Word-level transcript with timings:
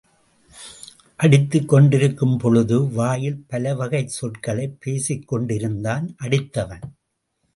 அடித்துக் 1.15 1.67
கொண்டிருக்கும் 1.67 2.37
பொழுதே 2.37 2.77
வாயில் 2.93 3.45
பல 3.47 3.75
வகைச் 3.75 4.09
சொற்களைப் 4.09 4.77
பேசிக் 4.79 5.27
கொண்டிருந்தான் 5.27 6.15
அடித்தவன். 6.23 6.85